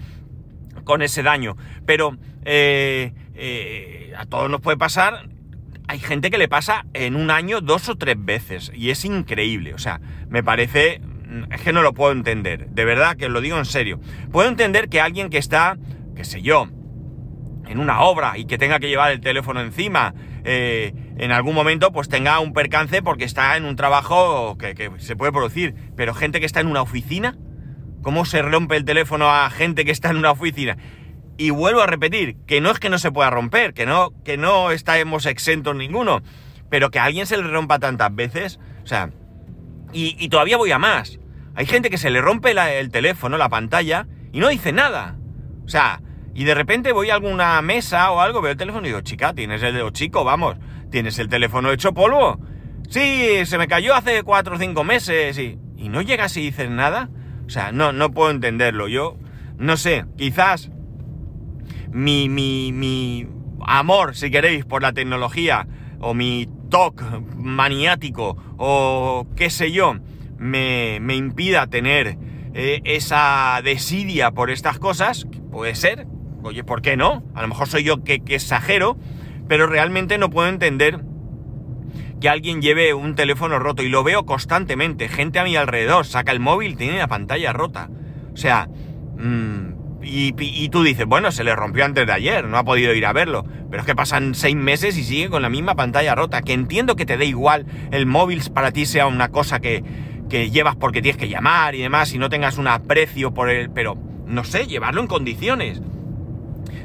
con 0.84 1.02
ese 1.02 1.24
daño. 1.24 1.56
Pero 1.84 2.16
eh, 2.44 3.12
eh, 3.34 4.12
a 4.16 4.24
todos 4.26 4.48
nos 4.48 4.60
puede 4.60 4.76
pasar. 4.76 5.28
Hay 5.88 5.98
gente 6.00 6.30
que 6.30 6.38
le 6.38 6.48
pasa 6.48 6.86
en 6.94 7.14
un 7.16 7.30
año 7.30 7.60
dos 7.60 7.88
o 7.88 7.96
tres 7.96 8.16
veces 8.18 8.72
y 8.74 8.90
es 8.90 9.04
increíble. 9.04 9.74
O 9.74 9.78
sea, 9.78 10.00
me 10.28 10.42
parece... 10.42 11.00
Es 11.50 11.60
que 11.60 11.72
no 11.72 11.82
lo 11.82 11.92
puedo 11.92 12.12
entender. 12.12 12.68
De 12.70 12.84
verdad 12.84 13.16
que 13.16 13.28
lo 13.28 13.40
digo 13.40 13.58
en 13.58 13.64
serio. 13.64 14.00
Puedo 14.30 14.48
entender 14.48 14.88
que 14.88 15.00
alguien 15.00 15.28
que 15.28 15.38
está, 15.38 15.76
qué 16.14 16.24
sé 16.24 16.40
yo, 16.40 16.68
en 17.66 17.78
una 17.78 18.00
obra 18.00 18.38
y 18.38 18.46
que 18.46 18.58
tenga 18.58 18.78
que 18.78 18.88
llevar 18.88 19.12
el 19.12 19.20
teléfono 19.20 19.60
encima, 19.60 20.14
eh, 20.44 20.94
en 21.18 21.32
algún 21.32 21.54
momento 21.54 21.92
pues 21.92 22.08
tenga 22.08 22.38
un 22.40 22.52
percance 22.52 23.02
porque 23.02 23.24
está 23.24 23.56
en 23.56 23.64
un 23.64 23.76
trabajo 23.76 24.56
que, 24.58 24.90
se 24.98 25.16
puede 25.16 25.32
producir. 25.32 25.74
Pero 25.96 26.14
gente 26.14 26.40
que 26.40 26.46
está 26.46 26.60
en 26.60 26.68
una 26.68 26.82
oficina, 26.82 27.36
¿cómo 28.02 28.24
se 28.24 28.42
rompe 28.42 28.76
el 28.76 28.84
teléfono 28.84 29.30
a 29.30 29.50
gente 29.50 29.84
que 29.84 29.90
está 29.90 30.10
en 30.10 30.16
una 30.16 30.30
oficina? 30.30 30.76
Y 31.38 31.50
vuelvo 31.50 31.82
a 31.82 31.86
repetir, 31.86 32.36
que 32.46 32.60
no 32.60 32.70
es 32.70 32.78
que 32.78 32.88
no 32.88 32.98
se 32.98 33.12
pueda 33.12 33.30
romper, 33.30 33.74
que 33.74 33.84
no, 33.84 34.12
que 34.24 34.38
no 34.38 34.70
estamos 34.70 35.26
exentos 35.26 35.76
ninguno, 35.76 36.22
pero 36.70 36.90
que 36.90 36.98
a 36.98 37.04
alguien 37.04 37.26
se 37.26 37.36
le 37.36 37.42
rompa 37.42 37.78
tantas 37.78 38.14
veces, 38.14 38.58
o 38.82 38.86
sea, 38.86 39.10
y, 39.92 40.28
todavía 40.28 40.56
voy 40.56 40.72
a 40.72 40.78
más. 40.78 41.18
Hay 41.54 41.66
gente 41.66 41.90
que 41.90 41.98
se 41.98 42.10
le 42.10 42.20
rompe 42.20 42.52
el 42.78 42.90
teléfono, 42.90 43.38
la 43.38 43.48
pantalla, 43.48 44.06
y 44.32 44.40
no 44.40 44.48
dice 44.48 44.72
nada. 44.72 45.16
O 45.64 45.68
sea, 45.68 46.02
y 46.34 46.44
de 46.44 46.54
repente 46.54 46.92
voy 46.92 47.10
a 47.10 47.14
alguna 47.14 47.60
mesa 47.62 48.10
o 48.10 48.20
algo, 48.20 48.42
veo 48.42 48.52
el 48.52 48.58
teléfono 48.58 48.86
y 48.86 48.90
digo, 48.90 49.00
chica, 49.00 49.32
tienes 49.32 49.62
el 49.62 49.74
dedo 49.74 49.90
chico, 49.90 50.22
vamos, 50.22 50.56
tienes 50.90 51.18
el 51.18 51.28
teléfono 51.28 51.70
hecho 51.72 51.94
polvo. 51.94 52.38
Sí, 52.90 53.46
se 53.46 53.58
me 53.58 53.68
cayó 53.68 53.94
hace 53.94 54.22
cuatro 54.22 54.56
o 54.56 54.58
cinco 54.58 54.84
meses 54.84 55.38
y, 55.38 55.58
y 55.76 55.88
no 55.88 56.02
llegas 56.02 56.36
y 56.36 56.42
dices 56.42 56.70
nada. 56.70 57.08
O 57.46 57.50
sea, 57.50 57.72
no, 57.72 57.92
no 57.92 58.10
puedo 58.10 58.30
entenderlo. 58.30 58.88
Yo, 58.88 59.16
no 59.56 59.76
sé, 59.76 60.04
quizás 60.18 60.70
mi, 61.96 62.28
mi, 62.28 62.72
mi 62.72 63.26
amor, 63.62 64.14
si 64.14 64.30
queréis, 64.30 64.66
por 64.66 64.82
la 64.82 64.92
tecnología, 64.92 65.66
o 65.98 66.12
mi 66.12 66.46
toque 66.68 67.02
maniático, 67.36 68.36
o 68.58 69.26
qué 69.34 69.48
sé 69.48 69.72
yo, 69.72 69.96
me, 70.36 70.98
me 71.00 71.16
impida 71.16 71.68
tener 71.68 72.18
eh, 72.52 72.82
esa 72.84 73.62
desidia 73.64 74.30
por 74.32 74.50
estas 74.50 74.78
cosas, 74.78 75.26
puede 75.50 75.74
ser, 75.74 76.06
oye, 76.42 76.64
¿por 76.64 76.82
qué 76.82 76.98
no? 76.98 77.24
A 77.34 77.40
lo 77.40 77.48
mejor 77.48 77.66
soy 77.66 77.84
yo 77.84 78.04
que, 78.04 78.20
que 78.20 78.34
exagero, 78.34 78.98
pero 79.48 79.66
realmente 79.66 80.18
no 80.18 80.28
puedo 80.28 80.48
entender 80.48 81.00
que 82.20 82.28
alguien 82.28 82.60
lleve 82.60 82.92
un 82.92 83.14
teléfono 83.14 83.58
roto 83.58 83.82
y 83.82 83.88
lo 83.88 84.04
veo 84.04 84.26
constantemente, 84.26 85.08
gente 85.08 85.38
a 85.38 85.44
mi 85.44 85.56
alrededor, 85.56 86.04
saca 86.04 86.32
el 86.32 86.40
móvil, 86.40 86.76
tiene 86.76 86.98
la 86.98 87.08
pantalla 87.08 87.54
rota. 87.54 87.88
O 88.34 88.36
sea, 88.36 88.68
mmm, 89.16 89.75
y, 90.08 90.68
tú 90.68 90.84
dices, 90.84 91.04
bueno, 91.06 91.32
se 91.32 91.42
le 91.42 91.54
rompió 91.56 91.84
antes 91.84 92.06
de 92.06 92.12
ayer, 92.12 92.44
no 92.46 92.58
ha 92.58 92.64
podido 92.64 92.94
ir 92.94 93.04
a 93.06 93.12
verlo. 93.12 93.44
Pero 93.70 93.82
es 93.82 93.86
que 93.86 93.96
pasan 93.96 94.34
seis 94.34 94.54
meses 94.54 94.96
y 94.96 95.02
sigue 95.02 95.28
con 95.28 95.42
la 95.42 95.48
misma 95.48 95.74
pantalla 95.74 96.14
rota. 96.14 96.42
Que 96.42 96.52
entiendo 96.52 96.94
que 96.94 97.06
te 97.06 97.16
dé 97.16 97.26
igual 97.26 97.66
el 97.90 98.06
móvil 98.06 98.42
para 98.54 98.70
ti 98.70 98.86
sea 98.86 99.06
una 99.06 99.30
cosa 99.30 99.58
que, 99.58 99.82
que 100.30 100.50
llevas 100.50 100.76
porque 100.76 101.02
tienes 101.02 101.18
que 101.18 101.28
llamar 101.28 101.74
y 101.74 101.82
demás 101.82 102.12
y 102.14 102.18
no 102.18 102.28
tengas 102.28 102.56
un 102.56 102.68
aprecio 102.68 103.34
por 103.34 103.50
él. 103.50 103.70
Pero, 103.74 103.96
no 104.26 104.44
sé, 104.44 104.66
llevarlo 104.66 105.00
en 105.00 105.08
condiciones. 105.08 105.82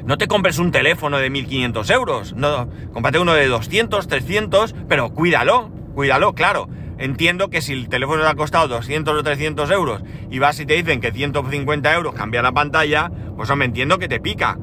No 0.04 0.18
te 0.18 0.26
compres 0.26 0.58
un 0.58 0.72
teléfono 0.72 1.18
de 1.18 1.30
1500 1.30 1.90
euros. 1.90 2.34
No, 2.34 2.68
cómprate 2.92 3.20
uno 3.20 3.34
de 3.34 3.46
200, 3.46 4.08
300, 4.08 4.74
pero 4.88 5.10
cuídalo, 5.10 5.70
cuídalo, 5.94 6.34
claro 6.34 6.68
Entiendo 6.98 7.48
que 7.48 7.60
si 7.60 7.72
el 7.72 7.88
teléfono 7.88 8.22
te 8.22 8.28
ha 8.28 8.34
costado 8.34 8.68
200 8.68 9.18
o 9.18 9.22
300 9.22 9.70
euros 9.70 10.02
y 10.30 10.38
vas 10.38 10.60
y 10.60 10.66
te 10.66 10.74
dicen 10.74 11.00
que 11.00 11.10
150 11.12 11.94
euros 11.94 12.14
cambia 12.14 12.42
la 12.42 12.52
pantalla, 12.52 13.10
pues 13.36 13.54
me 13.56 13.64
entiendo 13.64 13.98
que 13.98 14.08
te 14.08 14.20
pica. 14.20 14.58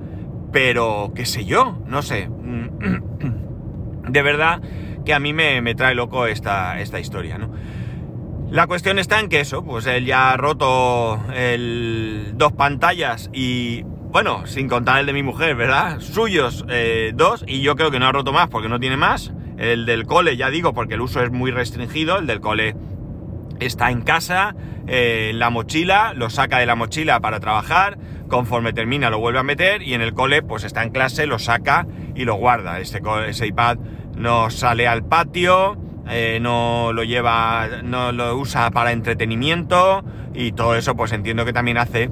Pero, 0.52 1.12
qué 1.16 1.26
sé 1.26 1.46
yo, 1.46 1.80
no 1.86 2.02
sé. 2.02 2.30
De 4.08 4.22
verdad 4.22 4.62
que 5.06 5.14
a 5.14 5.20
mí 5.20 5.34
me, 5.34 5.76
trae 5.76 5.96
loco 5.96 6.26
esta, 6.28 6.80
esta 6.80 7.00
historia, 7.00 7.38
¿no? 7.38 7.52
La 8.52 8.66
cuestión 8.66 8.98
está 8.98 9.20
en 9.20 9.30
que 9.30 9.42
eso, 9.42 9.64
pues 9.64 9.86
él 9.86 10.06
ya 10.06 10.32
ha 10.32 10.38
roto 10.38 11.22
el, 11.36 12.32
dos 12.34 12.52
pantallas 12.54 13.30
y, 13.32 13.84
bueno, 13.84 14.48
sin 14.48 14.68
contar 14.68 15.00
el 15.00 15.06
de 15.06 15.14
mi 15.14 15.22
mujer, 15.22 15.56
¿verdad? 15.56 16.00
Suyos 16.00 16.66
eh, 16.68 17.12
dos 17.14 17.44
y 17.48 17.62
yo 17.62 17.76
creo 17.76 17.92
que 17.92 18.00
no 18.00 18.08
ha 18.08 18.12
roto 18.12 18.34
más 18.34 18.50
porque 18.50 18.68
no 18.68 18.80
tiene 18.80 18.98
más. 18.98 19.32
El 19.60 19.86
del 19.86 20.06
cole, 20.06 20.38
ya 20.38 20.50
digo, 20.50 20.74
porque 20.74 20.94
el 20.94 21.02
uso 21.02 21.22
es 21.22 21.32
muy 21.32 21.52
restringido, 21.52 22.18
el 22.18 22.28
del 22.28 22.40
cole 22.40 22.76
está 23.60 23.92
en 23.92 24.02
casa, 24.02 24.56
eh, 24.88 25.32
la 25.36 25.50
mochila, 25.50 26.14
lo 26.16 26.30
saca 26.30 26.60
de 26.60 26.66
la 26.66 26.76
mochila 26.76 27.20
para 27.20 27.42
trabajar, 27.42 27.98
conforme 28.30 28.72
termina 28.72 29.10
lo 29.10 29.20
vuelve 29.20 29.40
a 29.40 29.44
meter 29.44 29.82
y 29.82 29.94
en 29.96 30.02
el 30.02 30.14
cole 30.14 30.42
pues 30.42 30.64
está 30.64 30.82
en 30.84 30.92
clase, 30.92 31.28
lo 31.28 31.40
saca 31.40 31.86
y 32.16 32.24
lo 32.24 32.36
guarda. 32.36 32.80
Este, 32.80 33.02
ese 33.28 33.48
iPad 33.48 33.78
no 34.16 34.50
sale 34.50 34.88
al 34.88 35.04
patio, 35.04 35.78
eh, 36.10 36.40
no 36.42 36.94
lo 36.94 37.04
lleva, 37.04 37.68
no 37.84 38.14
lo 38.14 38.38
usa 38.38 38.72
para 38.72 38.94
entretenimiento 38.94 40.04
y 40.34 40.54
todo 40.54 40.76
eso 40.76 40.96
pues 40.96 41.12
entiendo 41.12 41.44
que 41.44 41.52
también 41.52 41.78
hace 41.78 42.10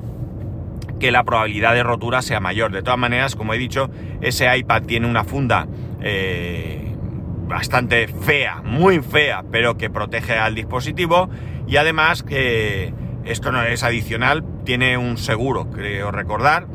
que 1.00 1.12
la 1.12 1.24
probabilidad 1.24 1.74
de 1.74 1.84
rotura 1.84 2.22
sea 2.22 2.39
mayor. 2.39 2.72
De 2.72 2.82
todas 2.82 3.00
maneras, 3.00 3.36
como 3.36 3.54
he 3.54 3.58
dicho, 3.58 3.89
ese 4.20 4.56
iPad 4.58 4.84
tiene 4.84 5.08
una 5.08 5.24
funda 5.24 5.68
eh, 6.01 6.87
bastante 7.48 8.08
fea, 8.08 8.62
muy 8.63 9.00
fea, 9.00 9.44
pero 9.51 9.77
que 9.77 9.89
protege 9.89 10.38
al 10.38 10.56
dispositivo 10.56 11.30
y 11.68 11.77
además 11.77 12.24
que 12.24 12.94
esto 13.25 13.51
no 13.51 13.63
es 13.63 13.84
adicional, 13.84 14.44
tiene 14.63 14.98
un 14.98 15.18
seguro, 15.18 15.70
creo 15.70 16.12
recordar, 16.12 16.68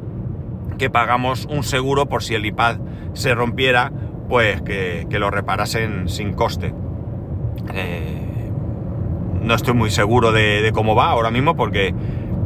que 0.79 0.91
pagamos 0.91 1.47
un 1.47 1.62
seguro 1.62 2.07
por 2.07 2.23
si 2.23 2.35
el 2.35 2.45
iPad 2.45 2.79
se 3.14 3.35
rompiera, 3.35 3.93
pues 4.29 4.62
que, 4.62 5.07
lo 5.11 5.31
reparasen 5.31 6.09
sin 6.09 6.33
coste. 6.33 6.75
Eh, 7.75 8.50
no 9.43 9.55
estoy 9.55 9.75
muy 9.75 9.91
seguro 9.91 10.33
de, 10.33 10.71
cómo 10.73 10.95
va 10.95 11.11
ahora 11.11 11.31
mismo 11.31 11.57
porque 11.57 11.95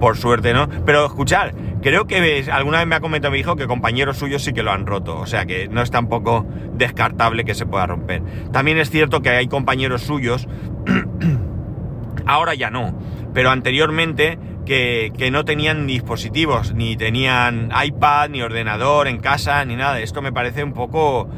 por 0.00 0.16
suerte 0.16 0.52
no. 0.52 0.68
Pero 0.84 1.06
escuchar, 1.06 1.54
creo 1.82 2.06
que 2.06 2.44
alguna 2.50 2.78
vez 2.78 2.86
me 2.86 2.96
ha 2.96 3.00
comentado 3.00 3.32
mi 3.32 3.38
hijo 3.38 3.56
que 3.56 3.66
compañeros 3.66 4.18
suyos 4.18 4.42
sí 4.42 4.52
que 4.52 4.62
lo 4.62 4.72
han 4.72 4.86
roto. 4.86 5.18
O 5.18 5.26
sea 5.26 5.46
que 5.46 5.68
no 5.68 5.82
es 5.82 5.90
tampoco 5.90 6.46
descartable 6.74 7.44
que 7.44 7.54
se 7.54 7.66
pueda 7.66 7.86
romper. 7.86 8.22
También 8.52 8.78
es 8.78 8.90
cierto 8.90 9.22
que 9.22 9.30
hay 9.30 9.48
compañeros 9.48 10.02
suyos, 10.02 10.48
ahora 12.26 12.54
ya 12.54 12.70
no, 12.70 12.98
pero 13.32 13.50
anteriormente 13.50 14.38
que, 14.64 15.28
no 15.30 15.44
tenían 15.44 15.86
dispositivos, 15.86 16.74
ni 16.74 16.96
tenían 16.96 17.70
iPad, 17.84 18.30
ni 18.30 18.42
ordenador 18.42 19.08
en 19.08 19.18
casa, 19.18 19.64
ni 19.64 19.76
nada. 19.76 20.00
Esto 20.00 20.20
me 20.20 20.32
parece 20.32 20.64
un 20.64 20.72
poco 20.72 21.28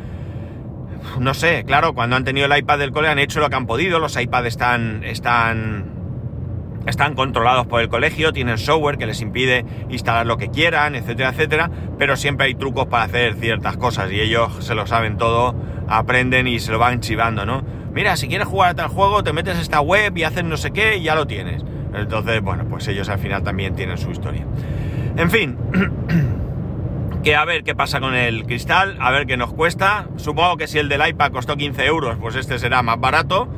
no 1.21 1.33
sé, 1.33 1.65
claro, 1.65 1.95
cuando 1.95 2.17
han 2.17 2.25
tenido 2.25 2.47
el 2.47 2.59
iPad 2.59 2.79
del 2.79 2.91
cole 2.91 3.09
han 3.09 3.19
hecho 3.19 3.41
lo 3.41 3.49
que 3.49 3.57
han 3.57 3.67
podido, 3.67 3.99
los 3.99 4.21
iPads 4.21 4.47
están, 4.47 5.05
están, 5.05 5.98
están 6.87 7.15
controlados 7.15 7.67
por 7.67 7.81
el 7.81 7.89
colegio, 7.89 8.33
tienen 8.33 8.59
software 8.59 8.99
que 8.99 9.07
les 9.07 9.21
impide 9.21 9.65
instalar 9.89 10.27
lo 10.27 10.37
que 10.37 10.49
quieran, 10.49 10.95
etcétera, 10.95 11.31
etcétera, 11.31 11.71
pero 11.99 12.17
siempre 12.17 12.47
hay 12.47 12.55
trucos 12.55 12.87
para 12.87 13.05
hacer 13.05 13.35
ciertas 13.35 13.77
cosas 13.77 14.11
y 14.13 14.21
ellos 14.21 14.65
se 14.65 14.75
lo 14.75 14.87
saben 14.87 15.17
todo, 15.17 15.55
aprenden 15.89 16.47
y 16.47 16.61
se 16.61 16.73
lo 16.73 16.79
van 16.79 17.01
chivando, 17.01 17.45
¿no? 17.45 17.63
Mira, 17.93 18.17
si 18.17 18.29
quieres 18.29 18.47
jugar 18.47 18.71
a 18.71 18.75
tal 18.75 18.89
juego, 18.89 19.23
te 19.23 19.33
metes 19.33 19.57
a 19.57 19.61
esta 19.61 19.81
web 19.81 20.17
y 20.17 20.25
haces 20.25 20.45
no 20.45 20.57
sé 20.57 20.71
qué 20.71 20.97
y 20.97 21.03
ya 21.03 21.15
lo 21.15 21.27
tienes. 21.27 21.65
Entonces, 21.95 22.41
bueno, 22.43 22.65
pues 22.69 22.87
ellos 22.89 23.09
al 23.09 23.19
final 23.19 23.43
también 23.43 23.75
tienen 23.75 23.99
su 23.99 24.11
historia. 24.11 24.47
En 25.17 25.31
fin. 25.31 25.57
que 27.23 27.35
a 27.35 27.45
ver 27.45 27.65
qué 27.65 27.75
pasa 27.75 28.01
con 28.01 28.15
el 28.15 28.45
cristal, 28.45 28.97
a 29.01 29.11
ver 29.11 29.27
qué 29.27 29.37
nos 29.37 29.53
cuesta. 29.53 30.07
Supongo 30.17 30.57
que 30.57 30.67
si 30.67 30.79
el 30.79 30.89
del 30.89 31.07
iPad 31.07 31.33
costó 31.33 31.57
15 31.57 31.85
euros, 31.87 32.17
pues 32.21 32.37
este 32.37 32.59
será 32.59 32.83
más 32.83 33.01
barato. 33.01 33.49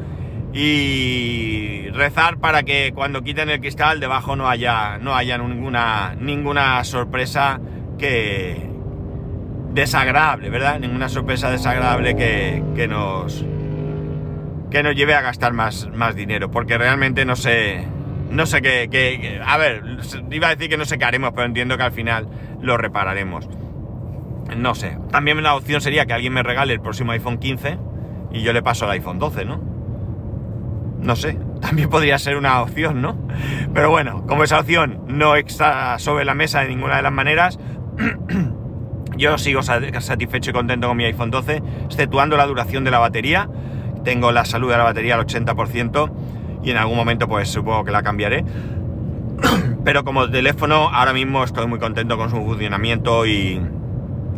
Y 0.52 1.88
rezar 1.90 2.38
para 2.38 2.62
que 2.62 2.92
cuando 2.94 3.22
quiten 3.22 3.50
el 3.50 3.60
cristal 3.60 4.00
debajo 4.00 4.34
no 4.34 4.48
haya, 4.48 4.98
no 4.98 5.14
haya 5.14 5.38
ninguna, 5.38 6.16
ninguna 6.18 6.82
sorpresa 6.84 7.60
que 7.98 8.68
desagradable, 9.72 10.50
¿verdad? 10.50 10.80
Ninguna 10.80 11.08
sorpresa 11.08 11.50
desagradable 11.50 12.16
que, 12.16 12.62
que 12.74 12.88
nos 12.88 13.44
que 14.70 14.82
nos 14.82 14.94
lleve 14.94 15.14
a 15.14 15.20
gastar 15.20 15.52
más, 15.52 15.88
más 15.94 16.14
dinero, 16.14 16.50
porque 16.50 16.78
realmente 16.78 17.24
no 17.24 17.34
sé, 17.34 17.86
no 18.30 18.46
sé 18.46 18.62
qué, 18.62 19.40
A 19.44 19.58
ver, 19.58 19.82
iba 20.30 20.48
a 20.48 20.54
decir 20.54 20.70
que 20.70 20.76
no 20.76 20.84
sé 20.84 20.96
qué 20.96 21.04
haremos, 21.04 21.32
pero 21.32 21.46
entiendo 21.46 21.76
que 21.76 21.82
al 21.82 21.92
final 21.92 22.28
lo 22.60 22.76
repararemos. 22.76 23.48
No 24.56 24.74
sé. 24.74 24.96
También 25.10 25.38
una 25.38 25.54
opción 25.54 25.80
sería 25.80 26.06
que 26.06 26.12
alguien 26.12 26.32
me 26.32 26.42
regale 26.42 26.72
el 26.72 26.80
próximo 26.80 27.12
iPhone 27.12 27.38
15 27.38 27.78
y 28.32 28.42
yo 28.42 28.52
le 28.52 28.62
paso 28.62 28.84
el 28.84 28.92
iPhone 28.92 29.18
12, 29.18 29.44
¿no? 29.44 29.60
No 31.00 31.16
sé. 31.16 31.38
También 31.60 31.88
podría 31.88 32.18
ser 32.18 32.36
una 32.36 32.62
opción, 32.62 33.02
¿no? 33.02 33.16
Pero 33.74 33.90
bueno, 33.90 34.24
como 34.26 34.44
esa 34.44 34.60
opción 34.60 35.02
no 35.08 35.36
está 35.36 35.98
sobre 35.98 36.24
la 36.24 36.34
mesa 36.34 36.60
de 36.60 36.68
ninguna 36.68 36.96
de 36.96 37.02
las 37.02 37.12
maneras, 37.12 37.58
yo 39.16 39.38
sigo 39.38 39.62
satisfecho 39.62 40.50
y 40.50 40.52
contento 40.52 40.88
con 40.88 40.96
mi 40.96 41.04
iPhone 41.04 41.30
12, 41.30 41.62
exceptuando 41.84 42.36
la 42.36 42.46
duración 42.46 42.84
de 42.84 42.90
la 42.90 42.98
batería. 42.98 43.48
Tengo 44.04 44.32
la 44.32 44.44
salud 44.44 44.70
de 44.70 44.78
la 44.78 44.84
batería 44.84 45.14
al 45.14 45.26
80% 45.26 46.12
y 46.62 46.70
en 46.70 46.76
algún 46.76 46.96
momento 46.96 47.28
pues 47.28 47.48
supongo 47.48 47.84
que 47.84 47.90
la 47.90 48.02
cambiaré. 48.02 48.44
Pero 49.84 50.04
como 50.04 50.30
teléfono 50.30 50.88
ahora 50.88 51.12
mismo 51.12 51.44
estoy 51.44 51.66
muy 51.66 51.78
contento 51.78 52.16
con 52.16 52.30
su 52.30 52.36
funcionamiento 52.36 53.26
y, 53.26 53.60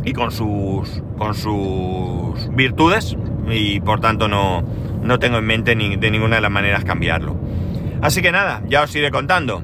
y 0.03 0.13
con, 0.13 0.31
sus, 0.31 1.01
con 1.17 1.33
sus 1.33 2.49
virtudes 2.53 3.17
y 3.49 3.79
por 3.81 3.99
tanto 3.99 4.27
no, 4.27 4.63
no 5.03 5.19
tengo 5.19 5.37
en 5.37 5.45
mente 5.45 5.75
ni, 5.75 5.95
de 5.95 6.11
ninguna 6.11 6.37
de 6.37 6.41
las 6.41 6.51
maneras 6.51 6.83
cambiarlo. 6.83 7.37
Así 8.01 8.21
que 8.21 8.31
nada, 8.31 8.61
ya 8.67 8.83
os 8.83 8.95
iré 8.95 9.11
contando. 9.11 9.61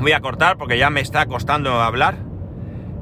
Voy 0.00 0.12
a 0.12 0.20
cortar 0.20 0.56
porque 0.56 0.78
ya 0.78 0.90
me 0.90 1.00
está 1.00 1.26
costando 1.26 1.80
hablar. 1.80 2.16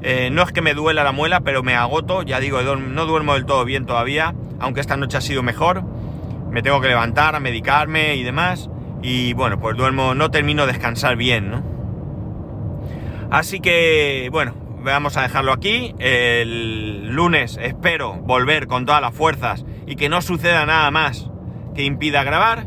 Eh, 0.02 0.30
no 0.30 0.42
es 0.42 0.52
que 0.52 0.62
me 0.62 0.74
duela 0.74 1.04
la 1.04 1.12
muela, 1.12 1.40
pero 1.40 1.62
me 1.62 1.74
agoto. 1.74 2.22
Ya 2.22 2.40
digo, 2.40 2.60
no 2.62 3.06
duermo 3.06 3.34
del 3.34 3.46
todo 3.46 3.64
bien 3.64 3.86
todavía, 3.86 4.34
aunque 4.58 4.80
esta 4.80 4.96
noche 4.96 5.16
ha 5.16 5.20
sido 5.20 5.42
mejor 5.42 5.84
me 6.50 6.62
tengo 6.62 6.80
que 6.80 6.88
levantar 6.88 7.34
a 7.34 7.40
medicarme 7.40 8.16
y 8.16 8.22
demás. 8.22 8.68
Y 9.02 9.32
bueno, 9.32 9.58
pues 9.58 9.76
duermo, 9.76 10.14
no 10.14 10.30
termino 10.30 10.66
de 10.66 10.72
descansar 10.72 11.16
bien, 11.16 11.50
¿no? 11.50 11.62
Así 13.30 13.60
que, 13.60 14.28
bueno, 14.32 14.54
vamos 14.82 15.16
a 15.16 15.22
dejarlo 15.22 15.52
aquí. 15.52 15.94
El 15.98 17.10
lunes 17.10 17.58
espero 17.60 18.14
volver 18.14 18.66
con 18.66 18.86
todas 18.86 19.00
las 19.00 19.14
fuerzas 19.14 19.64
y 19.86 19.96
que 19.96 20.08
no 20.08 20.22
suceda 20.22 20.66
nada 20.66 20.90
más 20.90 21.30
que 21.74 21.84
impida 21.84 22.24
grabar. 22.24 22.66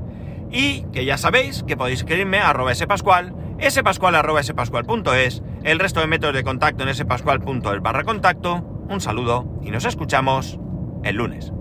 Y 0.51 0.83
que 0.93 1.05
ya 1.05 1.17
sabéis 1.17 1.63
que 1.63 1.75
podéis 1.75 1.99
escribirme 1.99 2.37
a 2.37 2.49
arroba 2.49 2.75
spascual, 2.75 3.33
spascual 3.69 4.15
arroba 4.15 4.43
spascual.es, 4.43 5.41
el 5.63 5.79
resto 5.79 5.99
de 5.99 6.07
métodos 6.07 6.35
de 6.35 6.43
contacto 6.43 6.87
en 6.87 6.93
spascual.es 6.93 7.81
barra 7.81 8.03
contacto. 8.03 8.57
Un 8.87 9.01
saludo 9.01 9.59
y 9.63 9.71
nos 9.71 9.85
escuchamos 9.85 10.59
el 11.03 11.15
lunes. 11.15 11.51